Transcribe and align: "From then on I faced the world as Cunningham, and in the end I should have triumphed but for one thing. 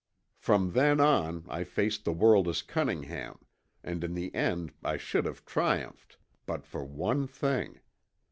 "From 0.39 0.71
then 0.71 0.99
on 0.99 1.45
I 1.47 1.63
faced 1.63 2.05
the 2.05 2.11
world 2.11 2.47
as 2.47 2.63
Cunningham, 2.63 3.37
and 3.83 4.03
in 4.03 4.15
the 4.15 4.33
end 4.33 4.73
I 4.83 4.97
should 4.97 5.25
have 5.25 5.45
triumphed 5.45 6.17
but 6.47 6.65
for 6.65 6.83
one 6.83 7.27
thing. 7.27 7.81